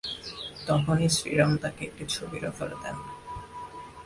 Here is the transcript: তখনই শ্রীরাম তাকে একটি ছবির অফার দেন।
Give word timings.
তখনই 0.67 1.09
শ্রীরাম 1.09 1.51
তাকে 1.57 1.81
একটি 1.85 2.03
ছবির 2.05 2.43
অফার 2.47 2.69
দেন। 2.83 2.97